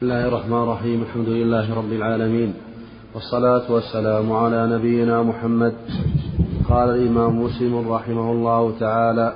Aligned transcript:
بسم 0.00 0.10
الله 0.10 0.28
الرحمن 0.28 0.62
الرحيم 0.62 1.02
الحمد 1.02 1.28
لله 1.28 1.74
رب 1.74 1.92
العالمين 1.92 2.54
والصلاة 3.14 3.72
والسلام 3.72 4.32
على 4.32 4.66
نبينا 4.66 5.22
محمد. 5.22 5.74
قال 6.68 6.88
الإمام 6.88 7.42
مسلم 7.42 7.92
رحمه 7.92 8.32
الله 8.32 8.78
تعالى 8.80 9.34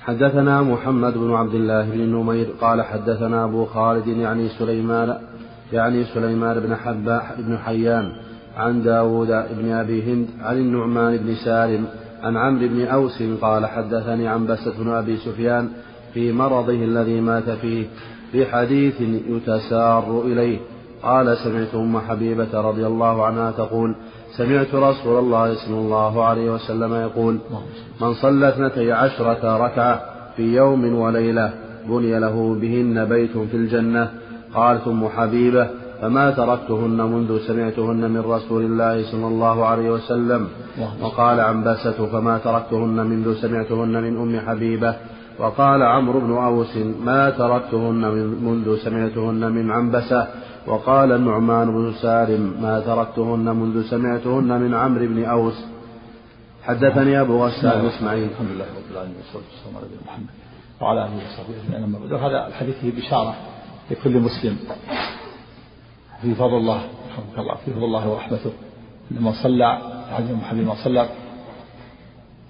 حدثنا 0.00 0.62
محمد 0.62 1.18
بن 1.18 1.32
عبد 1.34 1.54
الله 1.54 1.90
بن 1.90 2.00
نمير 2.00 2.46
قال 2.60 2.82
حدثنا 2.82 3.44
أبو 3.44 3.64
خالد 3.64 4.06
يعني 4.06 4.48
سليمان 4.48 5.18
يعني 5.72 6.04
سليمان 6.04 6.60
بن 6.60 6.76
حباح 6.76 7.40
بن 7.40 7.58
حيان 7.58 8.12
عن 8.56 8.82
داود 8.82 9.28
بن 9.58 9.70
أبي 9.72 10.02
هند 10.02 10.26
عن 10.40 10.56
النعمان 10.56 11.16
بن 11.16 11.34
سالم 11.44 11.86
عن 12.22 12.36
عمرو 12.36 12.68
بن 12.68 12.86
أوس 12.86 13.22
قال 13.40 13.66
حدثني 13.66 14.28
عن 14.28 14.46
بسة 14.46 14.78
بن 14.78 14.90
أبي 14.90 15.16
سفيان 15.16 15.68
في 16.14 16.32
مرضه 16.32 16.84
الذي 16.84 17.20
مات 17.20 17.50
فيه. 17.50 17.86
بحديث 18.34 19.00
يتسار 19.28 20.22
إليه. 20.24 20.58
قال 21.02 21.36
سمعت 21.36 21.74
أم 21.74 21.98
حبيبة 21.98 22.60
رضي 22.60 22.86
الله 22.86 23.26
عنها 23.26 23.50
تقول 23.50 23.94
سمعت 24.36 24.74
رسول 24.74 25.18
الله 25.18 25.54
صلى 25.54 25.78
الله 25.78 26.24
عليه 26.24 26.50
وسلم 26.50 26.94
يقول 26.94 27.38
من 28.00 28.14
صلى 28.14 28.48
اثنتي 28.48 28.92
عشرة 28.92 29.56
ركعة 29.66 30.00
في 30.36 30.42
يوم 30.56 30.98
وليلة 30.98 31.50
بني 31.88 32.18
له 32.18 32.56
بهن 32.60 33.04
بيت 33.04 33.38
في 33.50 33.56
الجنة 33.56 34.10
قالت 34.54 34.88
أم 34.88 35.08
حبيبة 35.08 35.68
فما 36.02 36.30
تركتهن 36.30 36.96
منذ 36.96 37.38
سمعتهن 37.46 38.10
من 38.10 38.20
رسول 38.20 38.62
الله 38.62 39.10
صلى 39.12 39.26
الله 39.26 39.64
عليه 39.64 39.90
وسلم 39.90 40.48
وقال 41.02 41.40
عنبسة 41.40 42.06
فما 42.06 42.38
تركتهن 42.38 43.06
منذ 43.06 43.34
سمعتهن 43.34 44.02
من 44.02 44.16
أم 44.16 44.40
حبيبة 44.48 44.94
وقال 45.38 45.82
عمرو 45.82 46.20
بن 46.20 46.32
أوس 46.36 46.76
ما 46.76 47.30
تركتهن 47.30 48.02
منذ 48.46 48.76
سمعتهن 48.84 49.52
من 49.52 49.70
عنبسة. 49.70 50.28
وقال 50.66 51.12
النعمان 51.12 51.66
بن 51.72 51.92
سالم 52.02 52.62
ما 52.62 52.80
تركتهن 52.80 53.46
منذ 53.56 53.90
سمعتهن 53.90 54.60
من 54.60 54.74
عمرو 54.74 55.06
بن 55.06 55.24
أوس. 55.24 55.64
حدثني 56.62 57.20
أبو 57.20 57.44
غسان. 57.44 57.86
إسماعيل 57.86 58.28
الحمد 58.32 58.50
لله 58.54 58.64
رب 58.64 58.88
العالمين 58.92 59.16
والصلاة 59.16 59.42
والسلام 59.50 59.76
على 59.76 59.86
نبينا 59.86 60.02
محمد 60.06 60.34
وعلى 60.80 61.04
آله 61.04 61.16
وصحبه 61.16 61.54
أجمعين. 61.64 61.84
أما 61.84 61.98
بعد 61.98 62.12
هذا 62.12 62.46
الحديث 62.46 62.76
فيه 62.80 62.92
بشارة 63.00 63.34
لكل 63.90 64.20
مسلم. 64.20 64.56
في 66.22 66.34
فضل 66.34 66.56
الله 66.56 66.80
رحمك 67.10 67.38
الله 67.38 67.54
في 67.64 67.70
فضل 67.70 67.84
الله 67.84 68.08
ورحمته. 68.08 68.52
لما 69.10 69.32
صلى 69.42 69.78
حديث 70.16 70.30
محمد 70.30 70.64
ما 70.64 70.74
صلى. 70.84 71.08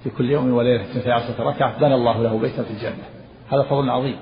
في 0.05 0.11
كل 0.11 0.31
يوم 0.31 0.53
وليلة 0.53 0.83
اثنتي 0.83 1.13
عشرة 1.13 1.45
ركعة 1.45 1.81
بنى 1.81 1.95
الله 1.95 2.23
له 2.23 2.39
بيتا 2.39 2.63
في 2.63 2.71
الجنة. 2.71 3.05
هذا 3.53 3.63
فضل 3.63 3.91
عظيم. 3.91 4.17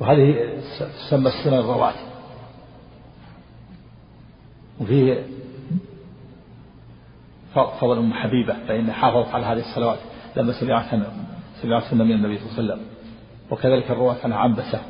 وهذه 0.00 0.60
تسمى 0.78 1.28
السنن 1.28 1.54
الرواتب 1.54 2.06
وفيه 4.80 5.26
فضل 7.54 7.98
أم 7.98 8.12
حبيبة 8.12 8.56
فإن 8.68 8.92
حافظت 8.92 9.34
على 9.34 9.46
هذه 9.46 9.60
الصلوات. 9.60 9.98
لما 10.36 10.52
سمعتها 10.52 11.12
سمعتهن 11.62 11.98
من 11.98 12.12
النبي 12.12 12.38
صلى 12.38 12.46
الله 12.48 12.58
عليه 12.58 12.72
وسلم. 12.72 12.86
وكذلك 13.50 13.90
الرواة 13.90 14.16
عن 14.24 14.32
عنبسة 14.32 14.80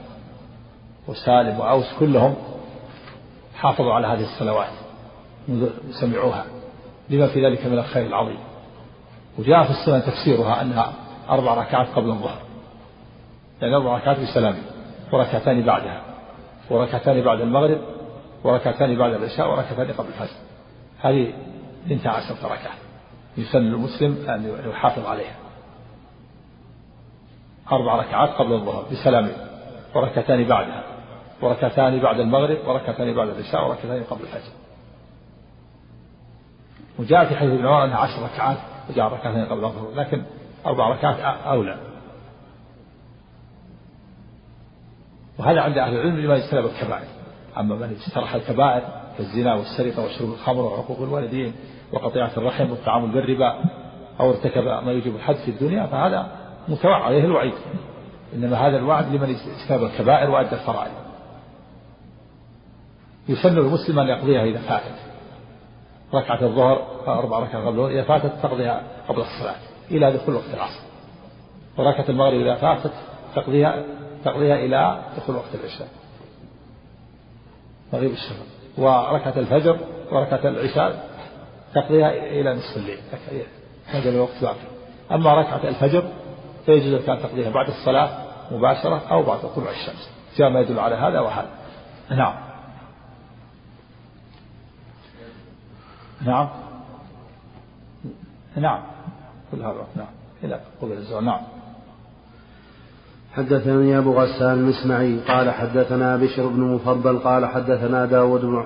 وسالم 1.09 1.59
وأوس 1.59 1.95
كلهم 2.01 2.35
حافظوا 3.55 3.93
على 3.93 4.07
هذه 4.07 4.23
الصلوات. 4.23 4.73
منذ 5.49 5.69
سمعوها. 5.91 6.45
لما 7.11 7.27
في 7.27 7.47
ذلك 7.47 7.67
من 7.67 7.79
الخير 7.79 8.07
العظيم. 8.07 8.39
وجاء 9.39 9.65
في 9.65 9.71
السنة 9.71 9.99
تفسيرها 9.99 10.63
أنها 10.63 10.93
أربع 11.31 11.55
ركعات 11.55 11.89
قبل 11.89 12.11
الظهر. 12.11 12.39
يعني 13.63 13.77
أربع 13.77 13.97
ركعات 13.97 14.21
بسلام 14.21 14.55
وركعتان 15.13 15.63
بعدها 15.63 16.03
وركعتان 16.71 17.23
بعد 17.23 17.41
المغرب 17.41 17.81
وركعتان 18.45 18.99
بعد 18.99 19.13
العشاء 19.13 19.51
وركعتان 19.51 19.93
قبل 19.93 20.09
الفجر. 20.09 20.37
هذه 21.01 21.33
اثنتا 21.87 22.09
عشرة 22.09 22.45
ركعة 22.45 22.75
يسن 23.37 23.59
للمسلم 23.59 24.31
أن 24.31 24.71
يحافظ 24.71 25.07
عليها. 25.07 25.37
أربع 27.73 27.97
ركعات 27.97 28.31
قبل 28.31 28.53
الظهر 28.53 28.85
بسلام 28.93 29.29
وركعتان 29.95 30.45
بعدها 30.45 30.83
وركعتان 31.43 32.01
بعد 32.01 32.21
المغرب 32.21 32.59
وركعتان 32.67 33.15
بعد 33.15 33.29
العشاء 33.29 33.69
وركعتان 33.69 34.05
قبل 34.05 34.21
الفجر. 34.23 34.53
وجاء 36.99 37.25
في 37.25 37.37
حديث 37.37 37.53
ابن 37.53 37.67
عمر 37.67 37.85
أنها 37.85 37.99
عشر 37.99 38.23
ركعات 38.23 38.57
وجاء 38.91 39.07
ركعتين 39.07 39.45
قبل 39.45 39.65
الظهر 39.65 39.95
لكن 39.95 40.23
أربع 40.67 40.89
ركعات 40.89 41.19
أولى. 41.47 41.79
وهذا 45.39 45.61
عند 45.61 45.79
أهل 45.79 45.95
العلم 45.95 46.17
لمن 46.17 46.35
اجتنب 46.35 46.65
الكبائر. 46.65 47.09
أما 47.59 47.77
من 47.77 47.97
اجترح 48.01 48.35
الكبائر 48.35 48.83
كالزنا 49.19 49.55
والسرقة 49.55 50.05
وشرب 50.05 50.29
الخمر 50.33 50.61
وعقوق 50.61 51.01
الوالدين 51.01 51.53
وقطيعة 51.93 52.31
الرحم 52.37 52.71
والتعامل 52.71 53.13
بالربا 53.13 53.65
أو 54.21 54.31
ارتكب 54.31 54.65
ما 54.65 54.93
يوجب 54.93 55.17
الحد 55.17 55.35
في 55.35 55.51
الدنيا 55.51 55.87
فهذا 55.87 56.27
متوعد 56.69 57.03
عليه 57.03 57.25
الوعيد. 57.25 57.55
إنما 58.35 58.57
هذا 58.57 58.77
الوعد 58.77 59.15
لمن 59.15 59.37
اجتنب 59.61 59.83
الكبائر 59.85 60.31
وأدى 60.31 60.53
الفرائض. 60.53 60.93
يسن 63.29 63.59
المسلم 63.59 63.99
أن 63.99 64.07
يقضيها 64.07 64.45
إذا 64.45 64.59
فاتت. 64.59 65.06
ركعة 66.15 66.43
الظهر 66.43 66.87
أربع 67.07 67.39
ركعات 67.39 67.67
قبل 67.67 67.91
إذا 67.91 68.03
فاتت 68.03 68.33
تقضيها 68.43 68.83
قبل 69.09 69.21
الصلاة 69.21 69.57
إلى 69.91 70.13
دخول 70.13 70.35
وقت 70.35 70.55
العصر. 70.55 70.81
وركعة 71.79 72.05
المغرب 72.09 72.41
إذا 72.41 72.55
فاتت 72.55 72.93
تقضيها 73.35 73.85
تقضيها 74.25 74.55
إلى 74.55 75.01
دخول 75.17 75.37
وقت 75.37 75.55
العشاء. 75.55 75.89
مغيب 77.93 78.11
الشفق 78.11 78.47
وركعة 78.79 79.35
الفجر 79.37 79.79
وركعة 80.13 80.49
العشاء 80.49 81.09
تقضيها 81.75 82.11
إلى 82.11 82.55
نصف 82.55 82.77
الليل 82.77 82.99
هذا 83.87 84.11
الوقت 84.11 84.43
باقي 84.43 84.55
أما 85.13 85.35
ركعة 85.35 85.69
الفجر 85.69 86.03
فيجوز 86.67 86.95
لك 86.95 87.09
أن 87.09 87.19
تقضيها 87.23 87.51
بعد 87.51 87.69
الصلاة 87.69 88.09
مباشرة 88.51 89.03
أو 89.11 89.23
بعد 89.23 89.39
طلوع 89.57 89.71
الشمس 89.71 90.11
جاء 90.37 90.51
ما 90.51 90.61
يدل 90.61 90.79
على 90.79 90.95
هذا 90.95 91.21
وهذا. 91.21 91.49
نعم. 92.11 92.46
نعم. 96.27 96.49
نعم. 98.57 98.81
كل 99.53 99.63
هذا 99.63 99.87
نعم. 99.97 100.07
إلى 100.45 100.61
قبل 100.83 100.93
الزوال 100.93 101.25
نعم. 101.25 101.41
حدثني 103.35 103.99
أبو 103.99 104.13
غسان 104.13 104.53
المسمعي 104.53 105.19
قال 105.29 105.51
حدثنا 105.51 106.17
بشر 106.17 106.47
بن 106.47 106.61
مفضل 106.61 107.19
قال 107.19 107.47
حدثنا 107.47 108.05
داود 108.05 108.65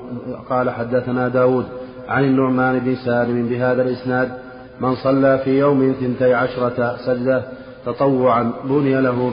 قال 0.50 0.70
حدثنا 0.70 1.28
داود 1.28 1.66
عن 2.08 2.24
النعمان 2.24 2.78
بن 2.78 2.94
سالم 2.94 3.48
بهذا 3.48 3.82
الإسناد 3.82 4.38
من 4.80 4.94
صلى 4.94 5.38
في 5.38 5.58
يوم 5.58 5.92
ثنتي 6.00 6.34
عشرة 6.34 6.96
سجدة 6.96 7.42
تطوعا 7.86 8.52
بني 8.64 9.00
له 9.00 9.30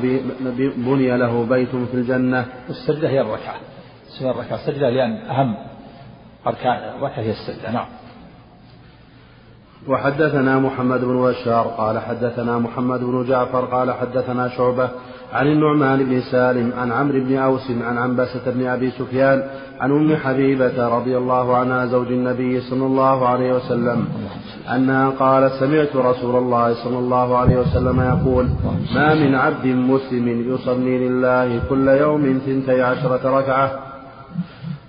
بني 0.78 1.18
له 1.18 1.46
بيت 1.46 1.70
في 1.70 1.94
الجنة. 1.94 2.46
السجدة 2.70 3.10
هي 3.10 3.22
الركعة. 3.22 3.56
اسمها 4.10 4.32
الركعة 4.32 4.58
سجدة 4.58 4.90
لأن 4.90 5.12
أهم 5.12 5.56
أركان 6.48 6.96
الركعة 6.98 7.20
هي 7.20 7.32
السجدة 7.32 7.72
نعم. 7.72 7.86
وحدثنا 9.88 10.60
محمد 10.60 11.06
بن 11.06 11.18
بشار 11.22 11.68
قال 11.78 12.00
حدثنا 12.00 12.60
محمد 12.60 13.00
بن 13.00 13.26
جعفر 13.28 13.66
قال 13.66 13.92
حدثنا 13.92 14.48
شعبة 14.50 14.90
عن 15.34 15.48
النعمان 15.48 16.04
بن 16.04 16.22
سالم 16.22 16.74
عن 16.78 16.92
عمرو 16.92 17.20
بن 17.24 17.38
أوس 17.38 17.72
عن 17.72 17.98
عنبسة 17.98 18.52
بن 18.52 18.68
أبي 18.68 18.92
سفيان 18.92 19.44
عن 19.80 19.92
أم 19.92 20.16
حبيبة 20.16 20.88
رضي 20.98 21.18
الله 21.18 21.58
عنها 21.58 21.86
زوج 21.86 22.08
النبي 22.08 22.62
صلى 22.62 22.86
الله 22.86 23.28
عليه 23.28 23.54
وسلم 23.54 24.08
أنها 24.76 25.10
قالت 25.10 25.54
سمعت 25.54 25.96
رسول 25.96 26.36
الله 26.36 26.74
صلى 26.84 27.00
الله 27.00 27.38
عليه 27.38 27.58
وسلم 27.58 28.02
يقول 28.02 28.50
ما 28.96 29.16
من 29.16 29.36
عبد 29.36 29.66
مسلم 29.66 30.54
يصلي 30.54 31.08
لله 31.10 31.62
كل 31.70 31.88
يوم 31.88 32.42
ثنتي 32.46 32.82
عشرة 32.82 33.40
ركعة 33.40 33.72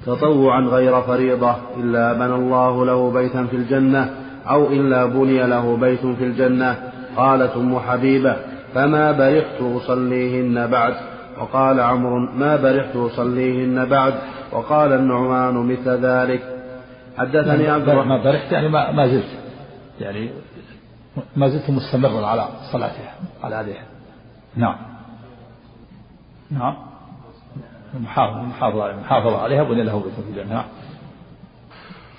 تطوعا 0.07 0.61
غير 0.61 1.03
فريضة 1.03 1.55
إلا 1.77 2.13
بنى 2.13 2.35
الله 2.35 2.87
له 2.87 3.11
بيتا 3.11 3.45
في 3.47 3.57
الجنة 3.57 4.11
أو 4.51 4.67
إلا 4.67 5.07
بني 5.07 5.47
له 5.47 5.77
بيت 5.77 6.07
في 6.07 6.25
الجنة. 6.25 6.77
قالت 7.17 7.57
أم 7.57 7.79
حبيبة 7.79 8.37
فما 8.75 9.13
برحت 9.13 9.61
أصليهن 9.61 10.67
بعد؟ 10.67 10.95
وقال 11.39 11.81
عمرو 11.81 12.19
ما 12.19 12.57
برحت 12.57 12.97
أصليهن 12.97 13.85
بعد؟ 13.85 14.15
وقال 14.53 14.93
النعمان 14.93 15.55
مثل 15.55 15.91
ذلك. 15.91 16.43
حدثني 17.19 17.69
عبد 17.69 17.89
الرحمن. 17.89 18.09
ما 18.09 18.25
برحت 18.25 18.53
يعني 18.53 18.69
ما, 18.69 18.93
ما 18.93 19.07
زلت. 19.07 19.39
يعني 20.01 20.31
ما 21.37 21.49
زلت 21.49 21.71
مستمرا 21.71 22.27
على 22.27 22.49
صلاتها 22.73 23.15
على 23.45 23.55
هذه. 23.57 23.75
نعم. 24.57 24.77
نعم. 26.51 26.77
محافظة 28.01 29.43
عليها 29.43 29.63
بني 29.63 29.83
له 29.83 30.01
بيت 30.01 30.13
في 30.13 30.31
الجنة. 30.31 30.55
نعم. 30.55 30.65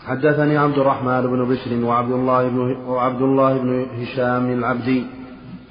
حدثني 0.09 0.57
عبد 0.57 0.77
الرحمن 0.77 1.21
بن 1.21 1.45
بشر 1.45 1.85
وعبد 1.85 2.11
الله 2.11 2.47
بن 2.47 2.77
وعبد 2.87 3.21
الله 3.21 3.57
بن 3.57 3.85
هشام 4.01 4.51
العبدي 4.51 5.05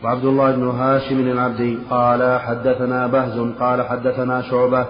وعبد 0.04 0.24
الله 0.24 0.52
بن 0.52 0.68
هاشم 0.68 1.20
العبدي. 1.20 1.78
قال 1.90 2.40
حدثنا 2.40 3.06
بهز 3.06 3.38
قال 3.60 3.82
حدثنا 3.82 4.42
شعبة 4.42 4.86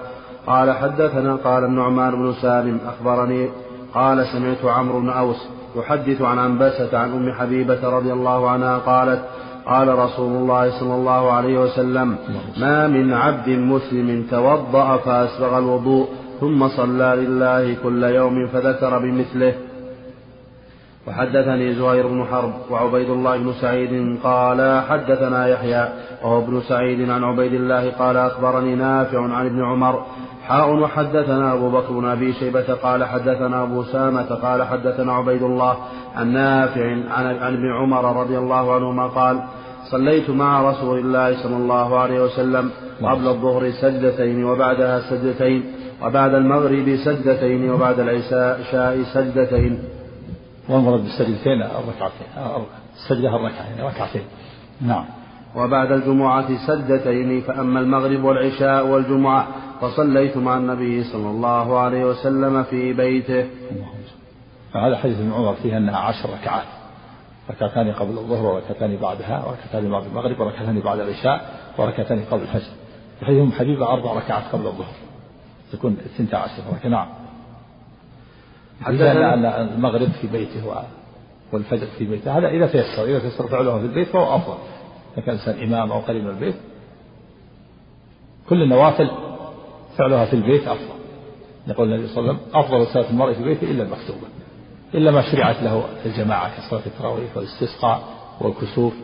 قال 0.47 0.73
حدثنا 0.73 1.37
قال 1.37 1.65
النعمان 1.65 2.11
بن 2.11 2.33
سالم 2.33 2.81
أخبرني 2.87 3.49
قال 3.95 4.27
سمعت 4.27 4.65
عمرو 4.65 5.00
بن 5.00 5.09
أوس 5.09 5.49
يحدث 5.77 6.23
عن 6.23 6.39
عنبسة 6.39 6.99
عن 6.99 7.12
أم 7.12 7.33
حبيبة 7.33 7.89
رضي 7.89 8.12
الله 8.12 8.51
عنها 8.51 8.79
قالت 8.79 9.21
قال 9.67 9.99
رسول 9.99 10.33
الله 10.37 10.81
صلى 10.81 10.94
الله 10.94 11.33
عليه 11.33 11.59
وسلم 11.59 12.17
ما 12.61 12.87
من 12.87 13.12
عبد 13.12 13.49
مسلم 13.49 14.27
توضأ 14.31 14.97
فأسبغ 14.97 15.59
الوضوء. 15.59 16.09
ثم 16.40 16.69
صلى 16.69 17.14
لله 17.17 17.76
كل 17.82 18.05
يوم 18.05 18.46
فذكر 18.46 18.99
بمثله. 18.99 19.55
وحدثني 21.06 21.75
زهير 21.75 22.06
بن 22.06 22.25
حرب 22.25 22.52
وعبيد 22.70 23.11
الله 23.11 23.37
بن 23.38 23.52
سعيد 23.52 24.19
قال 24.23 24.82
حدثنا 24.88 25.49
يحيى 25.49 25.88
وهو 26.23 26.38
ابن 26.38 26.61
سعيد 26.61 27.11
عن 27.11 27.25
عبيد 27.25 27.55
الله 27.55 27.90
قال 27.90 28.17
أخبرني 28.17 28.75
نافع 28.75 29.20
عن 29.20 29.46
ابن 29.46 29.64
عمر. 29.64 30.02
حاء 30.49 30.75
وحدثنا 30.75 31.52
أبو 31.52 31.70
بكر 31.70 31.93
بن 31.93 32.05
أبي 32.08 32.32
شيبة 32.32 32.75
قال 32.75 33.05
حدثنا 33.05 33.62
أبو 33.62 33.82
سامة 33.82 34.34
قال 34.34 34.62
حدثنا 34.62 35.12
عبيد 35.12 35.43
الله 35.43 35.76
عن 36.17 36.32
نافع 36.32 36.96
عن, 37.11 37.55
ابن 37.55 37.73
عمر 37.73 38.20
رضي 38.20 38.38
الله 38.38 38.75
عنهما 38.75 39.06
قال 39.06 39.41
صليت 39.91 40.31
مع 40.31 40.70
رسول 40.70 40.99
الله 40.99 41.43
صلى 41.43 41.56
الله 41.56 41.99
عليه 41.99 42.20
وسلم 42.20 42.70
قبل 43.02 43.29
الظهر 43.29 43.70
سجدتين 43.70 44.44
وبعدها 44.44 45.00
سجدتين. 45.00 45.78
وبعد 46.03 46.35
المغرب 46.35 46.97
سجدتين 47.05 47.71
وبعد 47.71 48.00
العشاء 48.00 49.03
سجدتين. 49.15 49.79
والمراد 50.69 51.00
بالسجدتين 51.00 51.62
الركعتين 51.62 52.27
السجدة 52.97 53.37
الركعتين 53.37 53.85
ركعتين 53.85 54.23
نعم. 54.81 55.05
وبعد 55.56 55.93
الجمعة 55.93 56.67
سجدتين 56.67 57.41
فأما 57.41 57.81
المغرب 57.81 58.25
والعشاء 58.25 58.87
والجمعة 58.87 59.49
فصليت 59.81 60.37
مع 60.37 60.56
النبي 60.56 61.05
صلى 61.05 61.31
الله 61.31 61.79
عليه 61.79 62.05
وسلم 62.05 62.62
في 62.62 62.93
بيته. 62.93 63.47
هذا 64.75 64.97
حديث 64.97 65.19
ابن 65.19 65.33
عمر 65.33 65.55
فيه 65.55 65.77
أنها 65.77 65.99
عشر 65.99 66.29
ركعات. 66.31 66.67
ركعتان 67.51 67.93
قبل 67.93 68.19
الظهر 68.19 68.47
وركعتان 68.47 68.97
بعدها 68.97 69.44
وركعتان 69.47 69.91
بعد 69.91 70.05
المغرب 70.05 70.41
وركعتان 70.41 70.81
بعد 70.81 71.01
العشاء 71.01 71.51
وركعتان 71.79 72.25
قبل 72.31 72.43
الفجر. 72.43 72.73
حديث 73.23 73.43
ام 73.43 73.53
حبيبة 73.53 73.93
أربع 73.93 74.12
ركعات 74.12 74.44
قبل 74.53 74.67
الظهر. 74.67 74.94
تكون 75.73 75.97
اثنتا 76.06 76.37
عشر 76.37 76.62
ركعه 76.73 76.88
نعم. 76.88 77.09
حدثنا 78.82 79.35
أن 79.35 79.44
المغرب 79.44 80.09
في 80.20 80.26
بيته 80.26 80.85
والفجر 81.53 81.87
في 81.99 82.05
بيته. 82.05 82.38
هذا 82.38 82.49
إذا 82.49 82.67
تيسر 82.67 83.05
إذا 83.05 83.19
تيسر 83.19 83.49
فعلها 83.49 83.79
في 83.79 83.85
البيت 83.85 84.09
فهو 84.09 84.37
أفضل. 84.37 84.59
إذا 85.15 85.26
كان 85.26 85.35
الإنسان 85.35 85.62
إمام 85.62 85.93
أو 85.93 86.00
قريب 86.00 86.25
من 86.25 86.31
البيت 86.31 86.55
كل 88.49 88.62
النوافل 88.62 89.11
فعلها 89.97 90.25
في 90.25 90.37
البيت 90.37 90.69
أفضل. 90.69 90.99
يقول 91.67 91.93
النبي 91.93 92.09
صلى 92.09 92.19
الله 92.19 92.32
عليه 92.32 92.41
وسلم 92.43 92.61
أفضل 92.61 92.87
صلاة 92.87 93.11
المرء 93.11 93.32
في 93.32 93.44
بيته 93.44 93.70
إلا 93.70 93.82
المكتوبة. 93.82 94.26
إلا 94.94 95.11
ما 95.11 95.23
شرعت 95.32 95.62
له 95.62 95.85
الجماعة 96.06 96.56
كصلاة 96.56 96.82
التراويح 96.87 97.37
والاستسقاء 97.37 98.03
والكسوف 98.41 98.94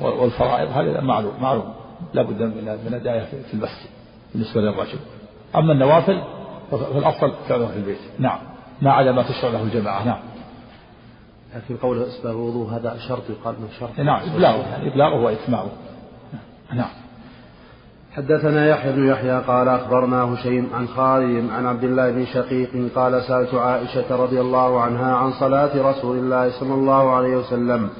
والفرائض. 0.00 0.68
هذا 0.70 1.00
معلوم 1.00 1.32
معلوم. 1.40 1.72
لا 2.14 2.22
بد 2.22 2.42
من 2.86 2.94
أدائها 2.94 3.24
في 3.24 3.54
المسجد 3.54 3.90
بالنسبة 4.34 4.60
للرجل. 4.60 4.98
أما 5.56 5.72
النوافل 5.72 6.22
فالأفضل 6.70 7.32
فعلها 7.48 7.68
في 7.68 7.76
البيت. 7.76 7.98
نعم. 8.18 8.38
ما 8.82 8.92
عدا 8.92 9.12
ما 9.12 9.22
تشرع 9.22 9.50
له 9.50 9.62
الجماعة. 9.62 10.04
نعم. 10.04 10.18
لكن 11.56 11.76
قول 11.76 12.02
إسباب 12.02 12.34
الوضوء 12.34 12.70
هذا 12.70 12.96
شرط 13.08 13.30
يقال 13.30 13.54
من 13.60 13.68
شرط. 13.80 13.98
نعم 13.98 14.20
إبلاغه 14.34 14.68
يعني 14.70 14.88
إبلاغه 14.88 15.22
وإتمامه 15.22 15.70
نعم. 16.74 16.90
حدثنا 18.16 18.68
يحيى 18.68 18.92
بن 18.92 19.08
يحيى 19.08 19.38
قال 19.38 19.68
أخبرنا 19.68 20.34
هشيم 20.34 20.70
عن 20.74 20.88
خالد 20.88 21.50
عن 21.50 21.66
عبد 21.66 21.84
الله 21.84 22.10
بن 22.10 22.26
شقيق 22.26 22.68
قال 22.94 23.22
سألت 23.22 23.54
عائشة 23.54 24.16
رضي 24.16 24.40
الله 24.40 24.80
عنها 24.80 25.14
عن 25.14 25.32
صلاة 25.32 25.90
رسول 25.90 26.18
الله 26.18 26.50
صلى 26.50 26.74
الله 26.74 27.10
عليه 27.10 27.36
وسلم 27.36 27.90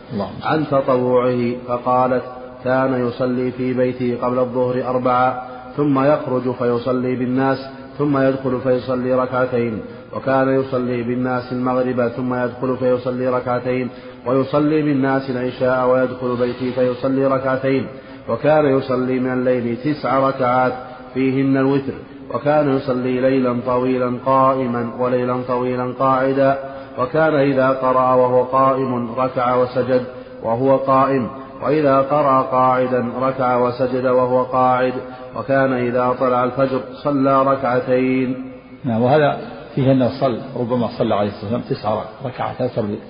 عن 0.42 0.66
تطوعه 0.66 1.54
فقالت 1.68 2.22
كان 2.64 3.06
يصلي 3.06 3.50
في 3.50 3.74
بيته 3.74 4.18
قبل 4.22 4.38
الظهر 4.38 4.88
أربعة 4.88 5.49
ثم 5.76 6.04
يخرج 6.04 6.54
فيصلي 6.54 7.16
بالناس 7.16 7.58
ثم 7.98 8.18
يدخل 8.18 8.60
فيصلي 8.60 9.14
ركعتين. 9.14 9.80
وكان 10.16 10.48
يصلي 10.60 11.02
بالناس 11.02 11.52
المغرب 11.52 12.08
ثم 12.08 12.34
يدخل 12.34 12.76
فيصلي 12.76 13.28
ركعتين. 13.28 13.88
ويصلي 14.26 14.82
بالناس 14.82 15.30
العشاء 15.30 15.88
ويدخل 15.90 16.36
بيتي 16.36 16.72
فيصلي 16.72 17.26
ركعتين. 17.26 17.86
وكان 18.28 18.66
يصلي 18.66 19.20
من 19.20 19.32
الليل 19.32 19.76
تسع 19.76 20.28
ركعات 20.28 20.72
فيهن 21.14 21.56
الوتر. 21.56 21.92
وكان 22.34 22.76
يصلي 22.76 23.20
ليلا 23.20 23.56
طويلا 23.66 24.18
قائما 24.26 24.90
وليلا 24.98 25.36
طويلا 25.48 25.92
قاعدا. 25.98 26.58
وكان 26.98 27.34
إذا 27.34 27.68
قرأ 27.68 28.14
وهو 28.14 28.42
قائم 28.42 29.10
ركع 29.18 29.56
وسجد 29.56 30.04
وهو 30.42 30.76
قائم. 30.76 31.28
وإذا 31.62 32.00
قرأ 32.00 32.42
قاعدا 32.42 33.12
ركع 33.20 33.56
وسجد 33.56 34.06
وهو 34.06 34.42
قاعد 34.44 34.94
وكان 35.36 35.72
إذا 35.72 36.16
طلع 36.20 36.44
الفجر 36.44 36.80
صلى 37.04 37.42
ركعتين. 37.42 38.52
نعم 38.84 39.02
وهذا 39.02 39.40
فيه 39.74 39.92
أنه 39.92 40.20
صلى 40.20 40.40
ربما 40.56 40.88
صلى 40.98 41.14
عليه 41.14 41.28
الصلاة 41.28 41.54
والسلام 41.54 41.78
تسع 41.78 42.02
ركعات 42.24 42.62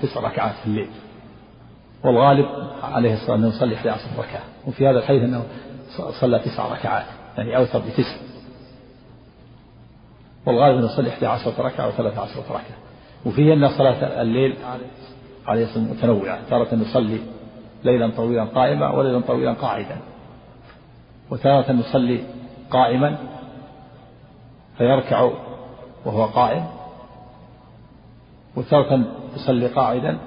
تسع 0.03 0.21
ركعات 0.21 0.53
في 0.53 0.67
الليل. 0.67 0.89
والغالب 2.05 2.47
عليه 2.83 3.15
الصلاة 3.15 3.31
والسلام 3.33 3.39
أنه 3.41 3.49
يصلي 3.49 3.75
11 3.75 4.01
ركعة. 4.19 4.43
وفي 4.67 4.89
هذا 4.89 4.99
الحديث 4.99 5.23
أنه 5.23 5.43
صلى 6.21 6.39
تسع 6.39 6.73
ركعات 6.73 7.07
يعني 7.39 7.57
أوتر 7.57 7.79
بتسع 7.79 8.17
والغالب 10.47 10.79
أنه 10.79 10.93
يصلي 10.93 11.09
11 11.09 11.53
ركعة 11.59 11.85
أو 11.85 11.91
13 11.91 12.41
ركعة. 12.51 12.79
وفيه 13.27 13.55
أن 13.55 13.69
صلاة 13.69 14.23
الليل 14.23 14.57
عليه 15.47 15.65
الصلاة 15.65 15.89
والسلام 15.89 16.15
متنوعة 16.17 16.39
تارة 16.51 16.75
يصلي 16.75 17.19
ليلا 17.85 18.11
طويلا 18.17 18.45
قائما 18.45 18.91
وليلا 18.91 19.21
طويلا 19.21 19.53
قاعدا. 19.53 19.97
وتارة 21.31 21.73
يصلي 21.73 22.21
قائما 22.71 23.19
فيركع 24.79 25.31
وهو 26.05 26.25
قائم. 26.25 26.65
وتارة 28.57 29.05
يصلي 29.37 29.67
قاعدا 29.67 30.19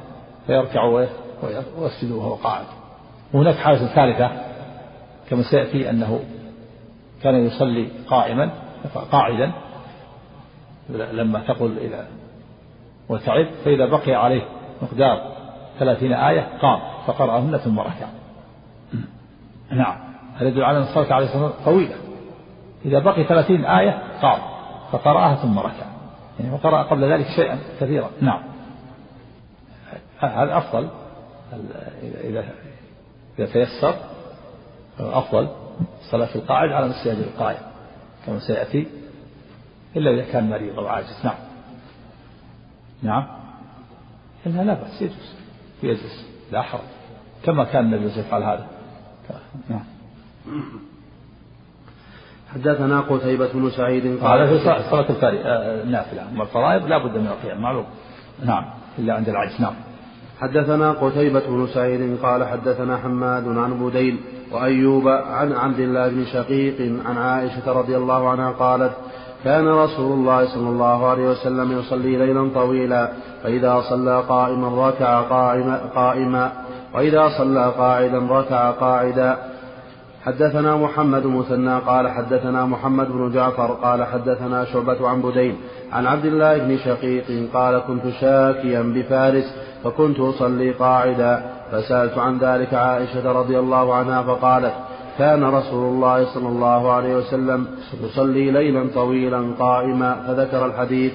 فيركع 0.47 0.83
ويسجد 1.77 2.11
وهو 2.11 2.33
قاعد. 2.33 2.65
وهناك 3.33 3.55
حالة 3.55 3.95
ثالثة 3.95 4.31
كما 5.29 5.43
سيأتي 5.43 5.89
أنه 5.89 6.19
كان 7.23 7.45
يصلي 7.45 7.87
قائما 8.07 8.49
قاعدا 9.11 9.51
لما 10.89 11.39
تقل 11.39 11.77
إلى 11.77 12.07
وتعب 13.09 13.47
فإذا 13.65 13.85
بقي 13.85 14.15
عليه 14.15 14.45
مقدار 14.81 15.33
ثلاثين 15.79 16.13
آية 16.13 16.47
قام. 16.61 16.92
فقرأهن 17.07 17.57
ثم 17.57 17.79
ركع 17.79 18.07
نعم. 19.71 19.97
هذا 20.35 20.47
يدل 20.47 20.63
على 20.63 20.77
أن 20.77 20.83
الصلاة 20.83 21.13
عليه 21.13 21.25
الصلاة 21.25 21.43
والسلام 21.43 21.65
طويلة. 21.65 21.95
إذا 22.85 22.99
بقي 22.99 23.23
ثلاثين 23.23 23.65
آية 23.65 24.03
قام 24.21 24.39
فقرأها 24.91 25.35
ثم 25.35 25.59
ركع 25.59 25.85
يعني 26.39 26.53
وقرأ 26.53 26.83
قبل 26.83 27.11
ذلك 27.11 27.27
شيئا 27.35 27.59
كثيرا. 27.79 28.09
نعم. 28.21 28.41
هذا 30.19 30.57
أفضل. 30.57 30.89
إذا 32.23 32.45
إذا 33.39 33.45
تيسر 33.45 33.95
أفضل 34.99 35.49
صلاة 36.11 36.35
القاعد 36.35 36.69
على 36.69 36.87
مسجد 36.87 37.17
القائم 37.17 37.61
كما 38.25 38.39
سيأتي 38.39 38.87
إلا 39.95 40.11
إذا 40.11 40.31
كان 40.31 40.49
مريض 40.49 40.79
أو 40.79 40.87
عاجز. 40.87 41.21
نعم. 41.23 41.35
نعم. 43.03 43.27
إنها 44.47 44.63
لا 44.63 44.73
بأس 44.73 45.01
يجوز. 45.01 45.35
يجلس 45.83 46.25
لا 46.53 46.61
حرج 46.61 46.81
كما 47.45 47.63
كان 47.63 47.85
النبي 47.85 48.05
يفعل 48.05 48.43
هذا. 48.43 48.65
نعم 49.69 49.85
حدثنا 52.53 53.01
قتيبة 53.01 53.53
بن 53.53 53.69
سعيد 53.69 54.19
قال 54.23 54.41
هذا 54.41 54.57
في 54.57 54.89
صلاة 54.89 55.05
النافلة 55.83 56.29
أما 56.29 56.43
الفرائض 56.43 56.87
لا 56.87 56.97
بد 56.97 57.17
من 57.17 57.27
القيام 57.27 57.61
معلوم 57.61 57.85
نعم 58.45 58.65
إلا 58.99 59.13
عند 59.13 59.29
العجز. 59.29 59.61
نعم. 59.61 59.73
حدثنا 60.39 60.91
قتيبة 60.91 61.47
بن 61.47 61.67
سعيد 61.67 62.17
قال 62.23 62.43
حدثنا 62.43 62.97
حماد 62.97 63.47
عن 63.47 63.89
بديل 63.89 64.19
وأيوب 64.51 65.07
عن 65.07 65.51
عبد 65.51 65.79
الله 65.79 66.07
بن 66.07 66.25
شقيق 66.25 67.05
عن 67.05 67.17
عائشة 67.17 67.71
رضي 67.71 67.97
الله 67.97 68.29
عنها 68.29 68.51
قالت 68.51 68.93
كان 69.43 69.67
رسول 69.67 70.11
الله 70.11 70.45
صلى 70.45 70.69
الله 70.69 71.07
عليه 71.07 71.29
وسلم 71.29 71.79
يصلي 71.79 72.17
ليلا 72.17 72.49
طويلا 72.55 73.09
فإذا 73.43 73.81
صلى 73.89 74.23
قائما 74.29 74.87
ركع 74.87 75.21
قائما, 75.21 75.81
قائما 75.95 76.51
وإذا 76.93 77.29
صلى 77.37 77.73
قاعدا 77.77 78.19
ركع 78.29 78.71
قاعدا. 78.71 79.37
حدثنا 80.25 80.75
محمد 80.75 81.25
مثنى 81.25 81.79
قال 81.79 82.09
حدثنا 82.09 82.65
محمد 82.65 83.07
بن 83.11 83.31
جعفر 83.31 83.73
قال 83.83 84.03
حدثنا 84.03 84.65
شعبة 84.65 85.09
عن 85.09 85.21
بدين 85.21 85.57
عن 85.93 86.07
عبد 86.07 86.25
الله 86.25 86.57
بن 86.57 86.77
شقيق 86.77 87.49
قال 87.53 87.81
كنت 87.87 88.03
شاكيا 88.21 88.81
بفارس 88.81 89.55
فكنت 89.83 90.19
أصلي 90.19 90.71
قاعدا. 90.71 91.53
فسألت 91.73 92.17
عن 92.17 92.37
ذلك 92.37 92.73
عائشة 92.73 93.31
رضي 93.31 93.59
الله 93.59 93.93
عنها 93.93 94.21
فقالت 94.21 94.73
كان 95.17 95.43
رسول 95.43 95.93
الله 95.93 96.33
صلى 96.33 96.47
الله 96.47 96.91
عليه 96.91 97.15
وسلم 97.15 97.67
يصلي 98.03 98.51
ليلا 98.51 98.89
طويلا 98.95 99.41
قائما 99.59 100.23
فذكر 100.27 100.65
الحديث. 100.65 101.13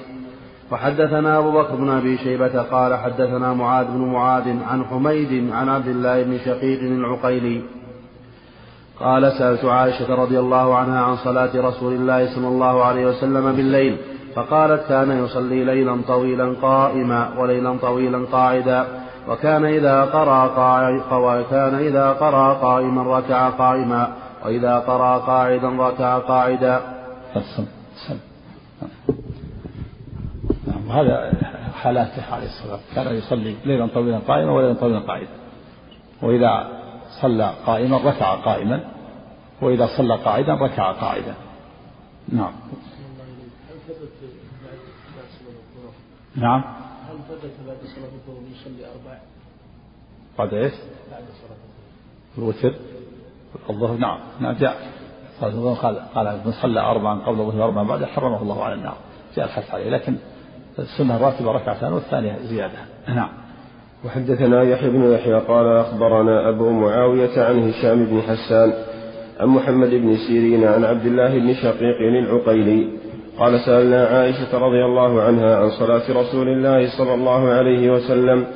وحدثنا 0.71 1.37
أبو 1.37 1.51
بكر 1.51 1.75
بن 1.75 1.89
أبي 1.89 2.17
شيبة 2.17 2.61
قال 2.61 2.95
حدثنا 2.95 3.53
معاذ 3.53 3.85
بن 3.85 4.01
معاذ 4.01 4.47
عن 4.71 4.85
حميد 4.85 5.51
عن 5.53 5.69
عبد 5.69 5.87
الله 5.87 6.23
بن 6.23 6.37
شقيق 6.37 6.81
العقيلي. 6.81 7.61
قال 8.99 9.31
سألت 9.31 9.65
عائشة 9.65 10.15
رضي 10.15 10.39
الله 10.39 10.75
عنها 10.75 11.01
عن 11.01 11.15
صلاة 11.15 11.49
رسول 11.55 11.93
الله 11.93 12.35
صلى 12.35 12.47
الله 12.47 12.83
عليه 12.83 13.05
وسلم 13.07 13.51
بالليل 13.51 13.97
فقالت 14.35 14.81
كان 14.89 15.23
يصلي 15.23 15.63
ليلا 15.63 16.01
طويلا 16.07 16.53
قائما 16.61 17.29
وليلا 17.37 17.77
طويلا 17.81 18.25
قاعدا. 18.31 19.08
وكان 19.27 19.65
إذا 19.65 20.05
قرأ 20.05 20.47
قاعدا 20.47 21.15
وكان 21.15 21.75
إذا 21.75 22.11
قرأ 22.13 22.53
قائما 22.53 23.17
ركع 23.17 23.49
قائما 23.49 24.13
وإذا 24.45 24.79
قرأ 24.79 25.17
قاعدا 25.17 25.69
ركع 25.69 26.17
قاعدا. 26.17 26.81
نعم 30.67 30.91
هذا 30.91 31.33
حالاته 31.73 32.33
عليه 32.33 32.45
الصلاة 32.45 32.79
كان 32.95 33.15
يصلي 33.15 33.55
ليلا 33.65 33.87
طويلا 33.87 34.19
قائما 34.19 34.51
وليلا 34.51 34.73
طويلا 34.73 34.99
قاعدا. 34.99 35.29
وإذا 36.21 36.67
صلى 37.21 37.53
قائما 37.65 37.97
ركع 37.97 38.35
قائما 38.35 38.83
وإذا 39.61 39.87
صلى 39.97 40.15
قاعدا 40.15 40.53
ركع 40.53 40.91
قاعدا. 40.91 41.33
نعم. 42.31 42.51
نعم. 46.35 46.78
ثبت 47.29 47.51
بعد 47.67 47.77
صلاة 47.95 48.05
الظهر 48.05 48.41
يصلي 48.51 48.85
أربع؟ 48.85 49.17
بعد 50.37 50.53
إيش؟ 50.53 50.73
بعد 51.11 51.23
صلاة 51.41 51.57
الظهر. 52.37 52.69
الوتر؟ 52.69 52.79
الظهر 53.69 53.97
نعم 53.97 54.19
نعم 54.39 54.55
جاء. 54.55 54.77
صلاة 55.39 55.49
الظهر 55.49 55.75
قال 55.75 55.99
قال 56.15 56.41
من 56.45 56.51
صلى 56.51 56.79
أربعا 56.79 57.19
قبل 57.19 57.41
الظهر 57.41 57.63
أربعا 57.63 57.83
بعد 57.83 58.05
حرمه 58.05 58.41
الله 58.41 58.63
على 58.63 58.73
النار. 58.73 58.97
جاء 59.35 59.45
الحث 59.45 59.73
عليه 59.73 59.89
لكن 59.89 60.15
السنة 60.79 61.15
الراتبة 61.15 61.51
ركعتان 61.51 61.93
والثانية 61.93 62.37
زيادة. 62.37 62.77
نعم. 63.07 63.29
وحدثنا 64.05 64.63
يحيى 64.63 64.89
بن 64.89 65.11
يحيى 65.11 65.33
قال 65.33 65.67
أخبرنا 65.67 66.49
أبو 66.49 66.69
معاوية 66.69 67.43
عن 67.43 67.69
هشام 67.69 68.05
بن 68.05 68.21
حسان 68.21 68.73
عن 69.39 69.47
محمد 69.47 69.89
بن 69.89 70.17
سيرين 70.17 70.63
عن 70.63 70.83
عبد 70.83 71.05
الله 71.05 71.39
بن 71.39 71.53
شقيق 71.53 71.97
العقيلي 71.99 72.99
قال 73.39 73.59
سألنا 73.59 74.05
عائشة 74.05 74.57
رضي 74.57 74.85
الله 74.85 75.21
عنها 75.21 75.55
عن 75.55 75.69
صلاة 75.69 76.21
رسول 76.21 76.47
الله 76.47 76.97
صلى 76.97 77.13
الله 77.13 77.49
عليه 77.49 77.89
وسلم. 77.91 78.47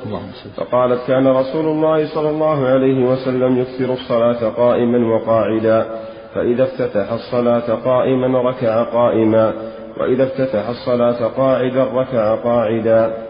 فقالت 0.56 1.06
كان 1.06 1.26
رسول 1.26 1.64
الله 1.64 2.14
صلى 2.14 2.30
الله 2.30 2.66
عليه 2.66 3.04
وسلم 3.04 3.58
يكثر 3.58 3.92
الصلاة 3.92 4.48
قائما 4.48 5.14
وقاعدا 5.14 5.86
فإذا 6.34 6.64
افتتح 6.64 7.12
الصلاة 7.12 7.74
قائما 7.74 8.50
ركع 8.50 8.82
قائما 8.82 9.54
وإذا 10.00 10.24
افتتح 10.24 10.68
الصلاة 10.68 11.26
قاعدا 11.26 11.84
ركع 11.84 12.34
قاعدا. 12.34 13.26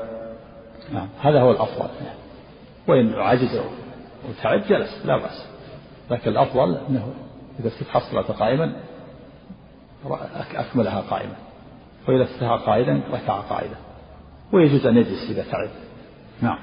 نعم 0.93 1.09
هذا 1.21 1.41
هو 1.41 1.51
الأفضل. 1.51 1.89
وإن 2.89 3.15
عجز 3.15 3.61
وتعب 4.29 4.61
جلس 4.69 5.07
لا 5.07 5.17
بأس. 5.17 5.47
لكن 6.11 6.31
الأفضل 6.31 6.77
أنه 6.89 7.07
إذا 7.61 7.69
افتتح 7.69 7.97
الصلاة 7.97 8.39
قائما 8.39 8.73
أكملها 10.55 11.01
قائما. 11.11 11.35
وإذا 12.09 12.23
افتتح 12.23 12.51
قائدا 12.67 13.01
ركع 13.13 13.41
قائدا 13.41 13.77
ويجوز 14.53 14.87
أن 14.87 14.97
يجلس 14.97 15.31
إذا 15.31 15.45
تعب. 15.53 15.69
نعم. 16.43 16.59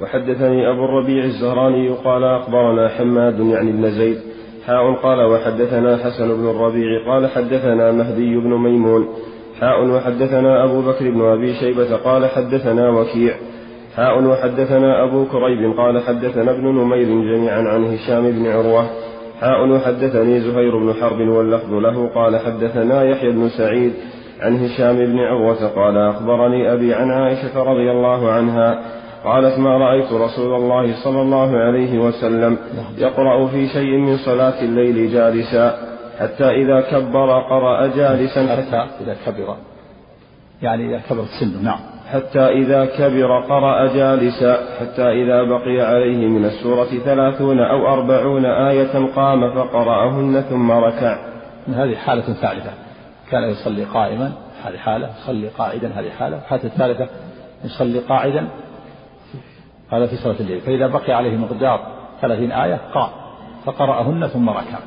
وحدثني 0.00 0.70
أبو 0.70 0.84
الربيع 0.84 1.24
الزهراني 1.24 1.88
قال 1.88 2.24
أخبرنا 2.24 2.88
حماد 2.88 3.40
يعني 3.40 3.70
ابن 3.70 3.90
زيد. 3.90 4.18
حاء 4.66 4.94
قال 4.94 5.24
وحدثنا 5.24 5.96
حسن 5.96 6.28
بن 6.28 6.50
الربيع 6.50 7.06
قال 7.06 7.30
حدثنا 7.30 7.92
مهدي 7.92 8.36
بن 8.36 8.54
ميمون. 8.54 9.08
حاء 9.60 9.84
وحدثنا 9.84 10.64
أبو 10.64 10.82
بكر 10.82 11.10
بن 11.10 11.20
أبي 11.20 11.54
شيبة 11.54 11.96
قال 11.96 12.26
حدثنا 12.26 12.90
وكيع. 12.90 13.34
حاء 13.96 14.22
وحدثنا 14.22 15.04
أبو 15.04 15.24
كريب 15.24 15.78
قال 15.78 16.02
حدثنا 16.02 16.50
ابن 16.50 16.64
نمير 16.64 17.06
جميعا 17.06 17.62
عن 17.62 17.84
هشام 17.84 18.30
بن 18.30 18.46
عروة. 18.46 19.07
حاء 19.40 19.68
وحدثني 19.68 20.40
زهير 20.40 20.78
بن 20.78 20.94
حرب 21.00 21.20
واللفظ 21.20 21.72
له 21.74 22.08
قال 22.14 22.38
حدثنا 22.38 23.02
يحيى 23.02 23.30
بن 23.30 23.48
سعيد 23.48 23.92
عن 24.40 24.64
هشام 24.64 24.96
بن 24.96 25.18
عروة 25.18 25.66
قال 25.66 25.96
أخبرني 25.96 26.72
أبي 26.72 26.94
عن 26.94 27.10
عائشة 27.10 27.62
رضي 27.62 27.90
الله 27.90 28.32
عنها 28.32 28.78
قالت 29.24 29.58
ما 29.58 29.78
رأيت 29.78 30.12
رسول 30.12 30.54
الله 30.54 31.04
صلى 31.04 31.22
الله 31.22 31.58
عليه 31.58 31.98
وسلم 31.98 32.56
يقرأ 32.98 33.46
في 33.46 33.68
شيء 33.68 33.96
من 33.96 34.16
صلاة 34.16 34.62
الليل 34.62 35.12
جالسا 35.12 35.78
حتى 36.18 36.44
إذا 36.44 36.80
كبر 36.80 37.40
قرأ 37.40 37.86
جالسا 37.86 38.56
حتى 38.56 38.86
إذا 39.00 39.16
كبر. 39.26 39.56
يعني 40.62 40.86
إذا 40.88 41.02
كبر 41.08 41.24
سنه 41.40 41.62
نعم. 41.62 41.97
حتى 42.12 42.48
إذا 42.48 42.84
كبر 42.84 43.40
قرأ 43.40 43.86
جالسا 43.86 44.78
حتى 44.80 45.02
إذا 45.02 45.42
بقي 45.42 45.80
عليه 45.80 46.26
من 46.28 46.44
السورة 46.44 46.84
ثلاثون 47.04 47.60
أو 47.60 47.92
أربعون 47.92 48.44
آية 48.44 49.14
قام 49.16 49.50
فقرأهن 49.54 50.40
ثم 50.40 50.70
ركع. 50.70 51.18
هذه 51.68 51.94
حالة 51.96 52.22
ثالثة. 52.22 52.70
كان 53.30 53.42
يصلي 53.42 53.84
قائما 53.84 54.32
هذه 54.64 54.76
حالة. 54.76 55.10
يصلي 55.22 55.48
قاعدا 55.48 55.88
هذه 55.88 56.10
حالة. 56.10 56.36
الحالة 56.36 56.64
الثالثة 56.64 57.08
يصلي 57.64 57.98
قاعدا 57.98 58.48
هذا 59.92 60.06
في 60.06 60.16
صلاة 60.16 60.36
الليل. 60.40 60.60
فإذا 60.60 60.86
بقي 60.86 61.12
عليه 61.12 61.36
مقدار 61.36 61.80
ثلاثين 62.20 62.52
آية 62.52 62.80
قام 62.94 63.10
فقرأهن 63.64 64.26
ثم 64.26 64.50
ركع. 64.50 64.78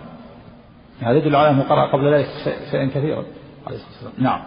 هذا 1.01 1.17
يدل 1.17 1.35
على 1.35 1.49
أنه 1.49 1.63
قرأ 1.63 1.85
قبل 1.85 2.13
ذلك 2.13 2.27
شيئا 2.71 2.85
كثيرا 2.85 3.23
عليه 3.67 3.77
الصلاة 3.77 3.91
والسلام. 3.91 4.13
نعم. 4.17 4.41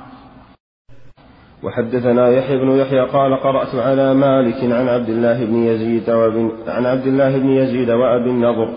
وحدثنا 1.64 2.28
يحيى 2.28 2.56
بن 2.56 2.71
يحيى 2.71 3.00
قال 3.00 3.37
قرأت 3.37 3.75
على 3.75 4.14
مالك 4.14 4.56
عن 4.62 4.88
عبد 4.88 5.09
الله 5.09 5.44
بن 5.44 5.54
يزيد 5.54 6.11
وابن 6.11 6.50
عن 6.68 6.87
عبد 6.87 7.06
الله 7.06 7.38
بن 7.38 7.49
يزيد 7.49 7.90
وأبي 7.90 8.30
النضر 8.30 8.68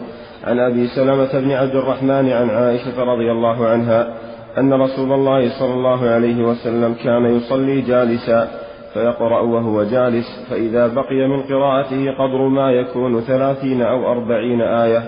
عن 0.43 0.59
أبي 0.59 0.87
سلمة 0.87 1.39
بن 1.39 1.51
عبد 1.51 1.75
الرحمن 1.75 2.29
عن 2.29 2.49
عائشة 2.49 3.03
رضي 3.03 3.31
الله 3.31 3.67
عنها 3.67 4.13
أن 4.57 4.73
رسول 4.73 5.11
الله 5.11 5.59
صلى 5.59 5.73
الله 5.73 6.09
عليه 6.09 6.43
وسلم 6.43 6.93
كان 7.03 7.25
يصلي 7.25 7.81
جالسا 7.81 8.47
فيقرأ 8.93 9.41
وهو 9.41 9.83
جالس 9.83 10.47
فإذا 10.49 10.87
بقي 10.87 11.27
من 11.27 11.41
قراءته 11.41 12.11
قدر 12.11 12.47
ما 12.47 12.71
يكون 12.71 13.21
ثلاثين 13.21 13.81
أو 13.81 14.11
أربعين 14.11 14.61
آية 14.61 15.03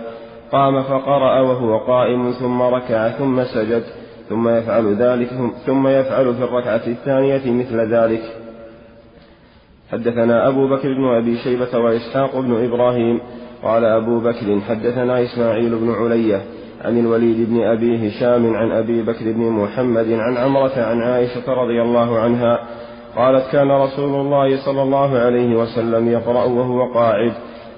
قام 0.52 0.84
فقرأ 0.84 1.42
وهو 1.42 1.78
قائم 1.78 2.32
ثم 2.32 2.62
ركع 2.62 3.10
ثم 3.10 3.44
سجد. 3.44 3.84
ثم 4.30 4.50
يفعل 4.50 4.96
ذلك 4.96 5.30
ثم 5.66 5.88
يفعل 5.88 6.36
في 6.36 6.44
الركعة 6.44 6.82
الثانية 6.88 7.52
مثل 7.52 7.94
ذلك. 7.94 8.22
حدثنا 9.92 10.48
أبو 10.48 10.68
بكر 10.68 10.94
بن 10.94 11.06
أبي 11.06 11.38
شيبة 11.38 11.78
وإسحاق 11.78 12.40
بن 12.40 12.66
إبراهيم 12.66 13.20
قال 13.64 13.86
أبو 13.86 14.20
بكر 14.20 14.60
حدثنا 14.70 15.24
إسماعيل 15.24 15.76
بن 15.76 15.92
علية 15.92 16.42
عن 16.86 17.00
الوليد 17.00 17.50
بن 17.50 17.62
أبي 17.64 18.08
هشام 18.08 18.56
عن 18.56 18.72
أبي 18.72 19.02
بكر 19.02 19.32
بن 19.32 19.50
محمد 19.50 20.12
عن 20.12 20.38
عمرة 20.38 20.72
عن 20.78 21.02
عائشة 21.02 21.54
رضي 21.54 21.82
الله 21.82 22.20
عنها 22.20 22.60
قالت 23.16 23.52
كان 23.52 23.72
رسول 23.72 24.22
الله 24.22 24.66
صلى 24.66 24.82
الله 24.82 25.18
عليه 25.18 25.56
وسلم 25.56 26.10
يقرأ 26.10 26.44
وهو 26.44 26.94
قاعد 26.94 27.34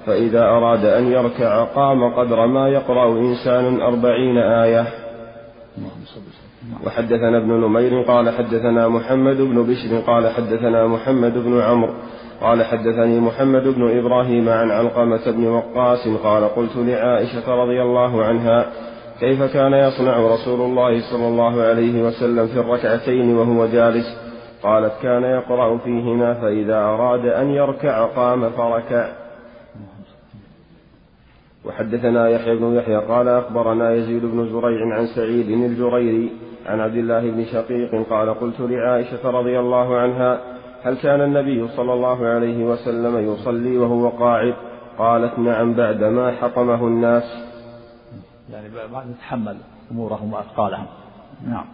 فإذا 0.06 0.42
أراد 0.42 0.84
أن 0.84 1.12
يركع 1.12 1.64
قام 1.64 2.14
قدر 2.14 2.46
ما 2.46 2.68
يقرأ 2.68 3.18
إنسان 3.18 3.80
أربعين 3.80 4.38
آية. 4.38 5.01
وحدثنا 6.86 7.38
ابن 7.38 7.50
نمير 7.50 8.02
قال 8.02 8.30
حدثنا 8.30 8.88
محمد 8.88 9.36
بن 9.36 9.62
بشر 9.62 10.00
قال 10.06 10.28
حدثنا 10.28 10.86
محمد 10.86 11.34
بن 11.38 11.60
عمرو 11.60 11.92
قال 12.40 12.64
حدثني 12.64 13.20
محمد 13.20 13.62
بن 13.62 13.98
إبراهيم 13.98 14.48
عن 14.48 14.70
علقمة 14.70 15.30
بن 15.30 15.46
وقاص 15.46 16.08
قال 16.08 16.44
قلت 16.44 16.76
لعائشة 16.76 17.54
رضي 17.54 17.82
الله 17.82 18.24
عنها 18.24 18.66
كيف 19.20 19.42
كان 19.42 19.72
يصنع 19.72 20.34
رسول 20.34 20.60
الله 20.60 21.00
صلى 21.10 21.28
الله 21.28 21.62
عليه 21.62 22.02
وسلم 22.02 22.46
في 22.46 22.60
الركعتين 22.60 23.36
وهو 23.36 23.66
جالس؟ 23.66 24.06
قالت 24.62 24.92
كان 25.02 25.22
يقرأ 25.22 25.78
فيهما 25.78 26.34
فإذا 26.34 26.76
أراد 26.76 27.26
أن 27.26 27.50
يركع 27.50 28.06
قام 28.06 28.50
فركع. 28.50 29.21
وحدثنا 31.64 32.28
يحيى 32.28 32.56
بن 32.56 32.74
يحيى 32.74 32.96
قال 32.96 33.28
أخبرنا 33.28 33.94
يزيد 33.94 34.24
بن 34.24 34.48
زريع 34.52 34.96
عن 34.96 35.06
سعيد 35.06 35.50
الجريري 35.50 36.32
عن 36.66 36.80
عبد 36.80 36.96
الله 36.96 37.30
بن 37.30 37.44
شقيق 37.44 38.08
قال 38.10 38.34
قلت 38.34 38.60
لعائشة 38.60 39.30
رضي 39.30 39.58
الله 39.58 39.96
عنها 39.96 40.40
هل 40.82 40.96
كان 40.96 41.20
النبي 41.20 41.68
صلى 41.68 41.92
الله 41.92 42.26
عليه 42.26 42.64
وسلم 42.64 43.32
يصلي 43.32 43.78
وهو 43.78 44.08
قاعد؟ 44.08 44.54
قالت 44.98 45.38
نعم 45.38 45.74
بعدما 45.74 46.30
حطمه 46.30 46.86
الناس. 46.86 47.24
يعني 48.52 48.68
بعد 48.92 49.10
يتحمل 49.10 49.56
أمورهم 49.90 50.32
وأثقالهم. 50.32 50.86
نعم. 51.48 51.64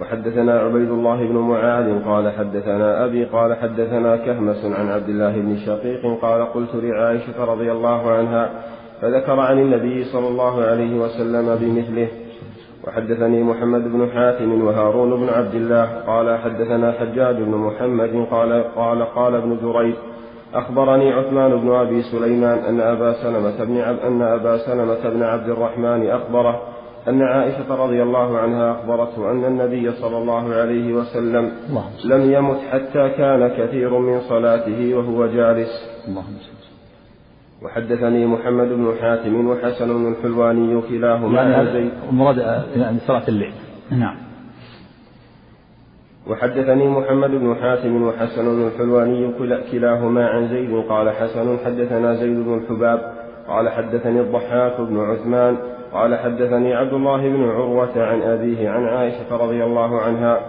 وحدثنا 0.00 0.60
عبيد 0.60 0.90
الله 0.90 1.16
بن 1.16 1.36
معاذ 1.36 2.04
قال 2.04 2.32
حدثنا 2.32 3.04
أبي 3.04 3.24
قال 3.24 3.56
حدثنا 3.56 4.16
كهمس 4.16 4.64
عن 4.64 4.88
عبد 4.88 5.08
الله 5.08 5.40
بن 5.40 5.56
شقيق 5.56 6.20
قال 6.22 6.52
قلت 6.52 6.74
لعائشة 6.74 7.44
رضي 7.44 7.72
الله 7.72 8.10
عنها 8.10 8.50
فذكر 9.02 9.40
عن 9.40 9.58
النبي 9.58 10.04
صلى 10.04 10.28
الله 10.28 10.62
عليه 10.62 11.00
وسلم 11.00 11.56
بمثله 11.60 12.08
وحدثني 12.86 13.42
محمد 13.42 13.92
بن 13.92 14.08
حاتم 14.14 14.62
وهارون 14.62 15.20
بن 15.20 15.28
عبد 15.28 15.54
الله 15.54 15.84
قال 16.06 16.38
حدثنا 16.38 16.92
حجاج 16.92 17.36
بن 17.36 17.54
محمد 17.54 18.26
قال 18.30 18.64
قال 18.76 19.02
قال 19.02 19.34
ابن 19.34 19.58
جريج 19.62 19.94
أخبرني 20.54 21.12
عثمان 21.12 21.56
بن 21.56 21.72
أبي 21.72 22.02
سليمان 22.02 22.58
أن 22.58 22.80
أبا 22.80 23.12
سلمة 23.12 23.64
بن 23.64 23.80
عب 23.80 23.98
أن 23.98 24.22
أبا 24.22 24.58
سلمة 24.58 25.08
بن 25.08 25.22
عبد 25.22 25.48
الرحمن 25.48 26.10
أخبره 26.10 26.62
أن 27.08 27.22
عائشة 27.22 27.74
رضي 27.84 28.02
الله 28.02 28.38
عنها 28.38 28.72
أخبرته 28.72 29.30
أن 29.30 29.44
النبي 29.44 29.92
صلى 29.92 30.18
الله 30.18 30.54
عليه 30.54 30.92
وسلم 30.94 31.52
لم 32.04 32.32
يمت 32.32 32.58
حتى 32.70 33.08
كان 33.08 33.48
كثير 33.48 33.98
من 33.98 34.20
صلاته 34.20 34.94
وهو 34.94 35.26
جالس. 35.26 35.70
اللهم 36.08 36.51
وحدثني 37.64 38.26
محمد 38.26 38.68
بن 38.68 38.94
حاتم 39.00 39.48
وحسن 39.48 40.08
الحلواني 40.12 40.82
كلاهما 40.88 41.42
يعني 41.42 41.72
زيد. 41.72 41.90
المراد 42.10 42.38
يعني 42.76 42.98
صلاة 43.06 43.28
الليل. 43.28 43.52
نعم. 43.90 44.16
وحدثني 46.26 46.88
محمد 46.88 47.30
بن 47.30 47.56
حاتم 47.62 48.02
وحسن 48.02 48.66
الحلواني 48.66 49.32
كلاهما 49.72 50.28
عن 50.28 50.48
زيد. 50.48 50.84
قال 50.88 51.10
حسن 51.10 51.58
حدثنا 51.64 52.14
زيد 52.14 52.36
بن 52.36 52.54
الحباب 52.54 53.12
قال 53.48 53.68
حدثني 53.68 54.20
الضحاك 54.20 54.80
بن 54.80 55.00
عثمان. 55.00 55.56
قال 55.92 56.18
حدثني 56.18 56.74
عبد 56.74 56.92
الله 56.92 57.28
بن 57.28 57.48
عروة 57.48 58.02
عن 58.02 58.22
أبيه 58.22 58.70
عن 58.70 58.84
عائشة 58.84 59.36
رضي 59.36 59.64
الله 59.64 60.00
عنها. 60.00 60.40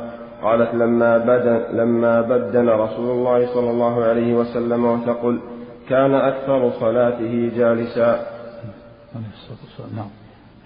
قالت 0.44 0.76
لما 0.76 1.18
بدن 1.18 1.62
لما 1.78 2.22
بدن 2.22 2.70
رسول 2.70 3.10
الله 3.12 3.54
صلى 3.54 3.70
الله 3.70 4.04
عليه 4.04 4.34
وسلم 4.36 4.86
وتقل 4.86 5.40
كان 5.90 6.16
أكثر 6.16 6.72
صلاته 6.80 7.52
جالسا. 7.58 8.26
نعم. 9.96 10.08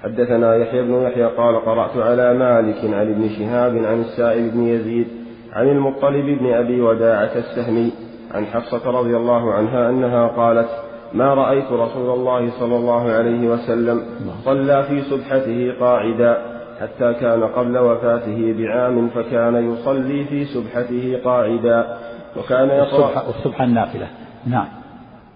حدثنا 0.03 0.55
يحيى 0.55 0.81
بن 0.81 0.93
يحيى 0.93 1.25
قال 1.25 1.65
قرأت 1.65 1.97
على 1.97 2.33
مالك 2.33 2.77
عن 2.83 3.12
ابن 3.12 3.29
شهاب 3.29 3.77
عن 3.77 4.01
السائب 4.01 4.51
بن 4.53 4.67
يزيد 4.67 5.07
عن 5.53 5.67
المطلب 5.67 6.25
بن 6.25 6.53
أبي 6.53 6.81
وداعة 6.81 7.31
السهمي 7.36 7.91
عن 8.33 8.45
حفصة 8.45 8.91
رضي 8.91 9.17
الله 9.17 9.53
عنها 9.53 9.89
أنها 9.89 10.27
قالت 10.27 10.69
ما 11.13 11.33
رأيت 11.33 11.71
رسول 11.71 12.19
الله 12.19 12.51
صلى 12.59 12.75
الله 12.75 13.12
عليه 13.12 13.47
وسلم 13.50 14.01
صلى 14.45 14.83
في 14.83 15.01
سبحته 15.01 15.74
قاعدا 15.79 16.38
حتى 16.81 17.13
كان 17.13 17.43
قبل 17.43 17.77
وفاته 17.77 18.55
بعام 18.57 19.09
فكان 19.09 19.74
يصلي 19.74 20.25
في 20.25 20.45
سبحته 20.45 21.19
قاعدا 21.25 21.97
وكان 22.38 22.69
يقرأ 22.69 23.24
والسبحة 23.27 23.63
النافلة. 23.63 24.07
نعم. 24.47 24.67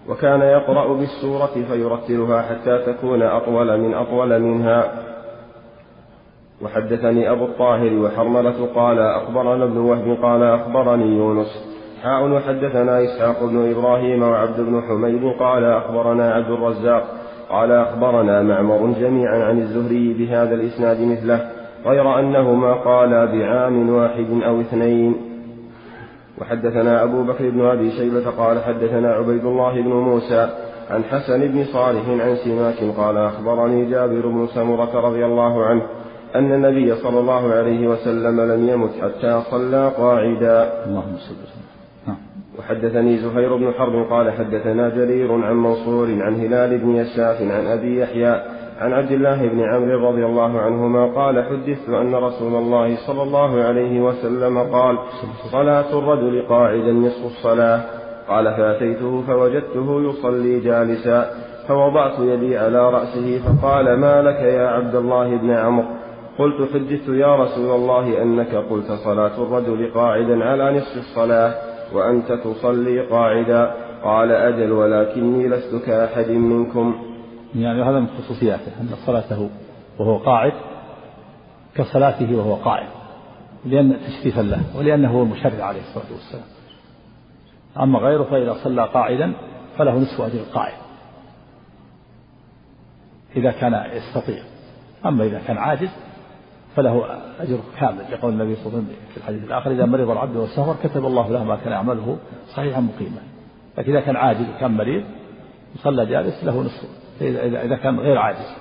وكان 0.08 0.40
يقرأ 0.40 0.94
بالسورة 0.94 1.64
فيرتلها 1.70 2.42
حتى 2.42 2.78
تكون 2.78 3.22
أطول 3.22 3.80
من 3.80 3.94
أطول 3.94 4.42
منها. 4.42 4.92
وحدثني 6.62 7.30
أبو 7.30 7.44
الطاهر 7.44 7.94
وحرملة 7.94 8.68
قال 8.74 8.98
أخبرنا 8.98 9.64
ابن 9.64 9.76
وهب 9.76 10.18
قال 10.22 10.42
أخبرني 10.42 11.16
يونس. 11.16 11.72
حاء 12.02 12.28
وحدثنا 12.28 13.04
إسحاق 13.04 13.44
بن 13.44 13.70
إبراهيم 13.70 14.22
وعبد 14.22 14.60
بن 14.60 14.82
حميد 14.82 15.32
قال 15.40 15.64
أخبرنا 15.64 16.34
عبد 16.34 16.50
الرزاق 16.50 17.04
قال 17.50 17.72
أخبرنا 17.72 18.42
معمر 18.42 18.94
جميعا 19.00 19.44
عن 19.44 19.58
الزهري 19.58 20.12
بهذا 20.12 20.54
الإسناد 20.54 21.00
مثله 21.00 21.50
غير 21.86 22.18
أنهما 22.18 22.74
قالا 22.74 23.24
بعام 23.24 23.90
واحد 23.94 24.42
أو 24.46 24.60
اثنين. 24.60 25.31
وحدثنا 26.40 27.02
أبو 27.02 27.22
بكر 27.22 27.50
بن 27.50 27.60
أبي 27.60 27.90
شيبة 27.90 28.30
قال 28.30 28.64
حدثنا 28.64 29.08
عبيد 29.08 29.44
الله 29.44 29.82
بن 29.82 29.90
موسى 29.90 30.48
عن 30.90 31.04
حسن 31.04 31.48
بن 31.48 31.64
صالح 31.64 32.08
عن 32.08 32.36
سماك 32.36 32.96
قال 32.96 33.16
أخبرني 33.16 33.90
جابر 33.90 34.26
بن 34.26 34.46
سمرة 34.46 35.00
رضي 35.00 35.24
الله 35.24 35.64
عنه 35.64 35.82
أن 36.34 36.52
النبي 36.52 36.94
صلى 36.94 37.20
الله 37.20 37.52
عليه 37.52 37.88
وسلم 37.88 38.40
لم 38.40 38.68
يمت 38.68 38.90
حتى 39.02 39.42
صلى 39.50 39.92
قاعدا. 39.98 40.84
اللهم 40.86 41.16
صل 41.16 41.62
وحدثني 42.58 43.16
زهير 43.18 43.56
بن 43.56 43.72
حرب 43.72 44.10
قال 44.10 44.32
حدثنا 44.32 44.88
جرير 44.88 45.32
عن 45.32 45.56
منصور 45.56 46.22
عن 46.22 46.34
هلال 46.34 46.78
بن 46.78 46.96
يساف 46.96 47.42
عن 47.42 47.66
أبي 47.66 48.00
يحيى 48.00 48.42
عن 48.80 48.92
عبد 48.92 49.12
الله 49.12 49.48
بن 49.48 49.60
عمرو 49.60 50.08
رضي 50.08 50.26
الله 50.26 50.60
عنهما 50.60 51.06
قال 51.06 51.44
حدثت 51.44 51.88
أن 51.88 52.14
رسول 52.14 52.54
الله 52.54 52.96
صلى 53.06 53.22
الله 53.22 53.62
عليه 53.62 54.00
وسلم 54.00 54.58
قال 54.58 54.98
صلاة 55.52 55.98
الرجل 55.98 56.42
قاعدا 56.48 56.92
نصف 56.92 57.26
الصلاة. 57.26 57.80
قال 58.28 58.44
فأتيته 58.44 59.22
فوجدته 59.26 60.02
يصلي 60.02 60.60
جالسا 60.60 61.30
فوضعت 61.68 62.18
يدي 62.18 62.58
على 62.58 62.90
رأسه 62.90 63.38
فقال 63.38 64.00
ما 64.00 64.22
لك 64.22 64.40
يا 64.40 64.66
عبد 64.68 64.94
الله 64.94 65.36
بن 65.36 65.50
عمرو؟ 65.50 65.86
قلت 66.38 66.68
حدثت 66.74 67.08
يا 67.08 67.36
رسول 67.36 67.70
الله 67.74 68.22
أنك 68.22 68.54
قلت 68.54 68.92
صلاة 68.92 69.42
الرجل 69.42 69.90
قاعدا 69.94 70.44
على 70.44 70.76
نصف 70.76 70.96
الصلاة 70.96 71.54
وأنت 71.94 72.32
تصلي 72.32 73.00
قاعدا. 73.00 73.74
قال 74.04 74.32
أجل 74.32 74.72
ولكني 74.72 75.48
لست 75.48 75.86
كأحد 75.86 76.30
منكم. 76.30 77.11
يعني 77.54 77.82
هذا 77.82 78.00
من 78.00 78.08
خصوصياته 78.18 78.80
أن 78.80 78.88
صلاته 79.06 79.50
وهو 79.98 80.18
قاعد 80.18 80.52
كصلاته 81.74 82.36
وهو 82.36 82.54
قائم 82.54 82.88
لأن 83.64 83.96
تشريفا 84.06 84.40
له 84.40 84.76
ولأنه 84.76 85.10
هو 85.10 85.22
المشرع 85.22 85.64
عليه 85.64 85.80
الصلاة 85.80 86.12
والسلام. 86.12 86.44
أما 87.80 87.98
غيره 87.98 88.22
فإذا 88.22 88.56
صلى 88.64 88.84
قاعدا 88.84 89.32
فله 89.78 89.98
نصف 89.98 90.20
أجر 90.20 90.38
القائم 90.40 90.76
إذا 93.36 93.50
كان 93.50 93.84
يستطيع. 93.92 94.42
أما 95.06 95.24
إذا 95.24 95.40
كان 95.46 95.58
عاجز 95.58 95.90
فله 96.76 97.04
أجر 97.40 97.58
كامل 97.80 98.04
يقول 98.10 98.32
النبي 98.32 98.56
صلى 98.56 98.66
الله 98.66 98.78
عليه 98.78 98.86
وسلم 98.86 98.96
في 99.10 99.16
الحديث 99.16 99.44
الآخر 99.44 99.70
إذا 99.70 99.86
مرض 99.86 100.10
العبد 100.10 100.36
والسهر 100.36 100.76
كتب 100.82 101.06
الله 101.06 101.30
له 101.30 101.44
ما 101.44 101.56
كان 101.56 101.72
يعمله 101.72 102.18
صحيحا 102.56 102.80
مقيما. 102.80 103.22
لكن 103.78 103.96
إذا 103.96 104.00
كان 104.00 104.16
عاجز 104.16 104.46
وكان 104.56 104.70
مريض 104.70 105.04
وصلى 105.76 106.06
جالس 106.06 106.44
له 106.44 106.62
نصف. 106.62 106.88
إذا 107.20 107.76
كان 107.76 108.00
غير 108.00 108.18
عاجز. 108.18 108.54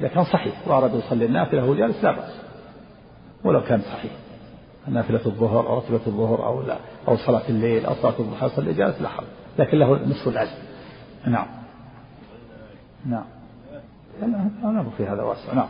إذا 0.00 0.08
كان 0.08 0.24
صحيح. 0.24 0.68
وأراد 0.68 0.94
يصلي 0.94 1.24
النافلة 1.24 1.64
وهو 1.64 1.74
جالس 1.74 2.04
لا 2.04 2.12
بأس. 2.12 2.40
ولو 3.44 3.62
كان 3.62 3.80
صحيح. 3.80 4.12
نافلة 4.88 5.26
الظهر 5.26 5.68
أو 5.68 5.78
رتبة 5.78 6.00
الظهر 6.06 6.46
أو 6.46 6.62
لا 6.62 6.76
أو 7.08 7.16
صلاة 7.16 7.48
الليل 7.48 7.86
أو 7.86 7.94
صلاة 7.94 8.14
الضحى 8.18 8.46
يصلي 8.46 8.72
جالس 8.72 9.02
لا 9.02 9.08
حرج. 9.08 9.26
لكن 9.58 9.78
له 9.78 10.06
نصف 10.06 10.28
الأجر 10.28 10.50
نعم. 11.26 11.46
نعم. 13.06 13.24
أنا 14.64 14.84
في 14.96 15.06
هذا 15.06 15.22
واسع. 15.22 15.54
نعم. 15.54 15.68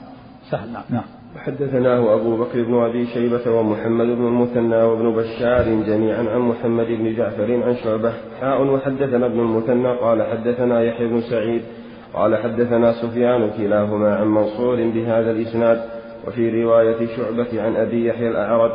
سهل. 0.50 0.72
نعم. 0.72 0.84
نعم. 0.90 1.17
وحدثناه 1.38 2.14
أبو 2.14 2.36
بكر 2.36 2.62
بن 2.62 2.74
أبي 2.74 3.06
شيبة 3.06 3.50
ومحمد 3.50 4.06
بن 4.06 4.26
المثنى 4.26 4.76
وابن 4.76 5.10
بشار 5.10 5.64
جميعا 5.86 6.26
عن 6.34 6.40
محمد 6.40 6.86
بن 6.86 7.16
جعفر 7.16 7.62
عن 7.62 7.76
شعبة. 7.84 8.12
حاء 8.40 8.62
وحدثنا 8.62 9.26
ابن 9.26 9.40
المثنى 9.40 9.96
قال 9.96 10.22
حدثنا 10.22 10.82
يحيى 10.82 11.06
بن 11.06 11.20
سعيد 11.20 11.62
قال 12.14 12.36
حدثنا 12.36 12.92
سفيان 12.92 13.50
كلاهما 13.50 14.16
عن 14.16 14.26
منصور 14.26 14.76
بهذا 14.76 15.30
الإسناد 15.30 15.80
وفي 16.26 16.64
رواية 16.64 17.06
شعبة 17.16 17.62
عن 17.62 17.76
أبي 17.76 18.06
يحيى 18.06 18.28
الأعرج. 18.28 18.72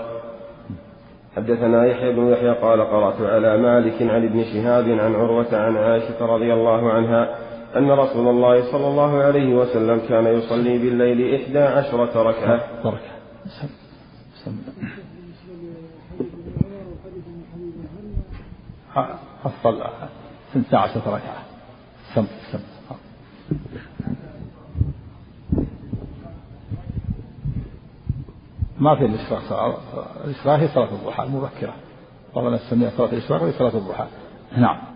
حدثنا 1.35 1.85
يحيى 1.85 2.11
بن 2.11 2.27
يحيى 2.27 2.51
قال 2.51 2.81
قرأت 2.81 3.21
على 3.21 3.57
مالك 3.57 4.01
عن 4.01 4.25
ابن 4.25 4.43
شهاب 4.43 4.89
عن 4.89 5.15
عروة 5.15 5.55
عن 5.57 5.77
عائشة 5.77 6.25
رضي 6.25 6.53
الله 6.53 6.91
عنها 6.91 7.35
أن 7.75 7.91
رسول 7.91 8.27
الله 8.27 8.71
صلى 8.71 8.87
الله 8.87 9.23
عليه 9.23 9.55
وسلم 9.55 9.99
كان 10.09 10.25
يصلي 10.27 10.77
بالليل 10.77 11.41
إحدى 11.41 11.59
عشرة 11.59 12.23
ركعة. 12.23 12.83
بركة 12.83 13.13
حصل 19.43 19.83
ستة 20.53 20.77
عشرة 20.77 21.03
ركعة. 21.07 21.43
سم. 22.15 22.25
سم. 22.51 22.59
ما 28.79 28.95
في 28.95 29.05
الإشراق 29.05 29.81
الإشراق 30.25 30.59
هي 30.59 30.67
صلاة 30.67 30.89
الضحى 30.91 31.23
المبكرة. 31.23 31.73
طبعا 32.35 32.55
السمية 32.55 32.89
صلاة 32.89 33.09
الإشراق 33.09 33.43
وهي 33.43 33.51
صلاة 33.51 33.77
الضحى. 33.77 34.05
نعم. 34.57 34.92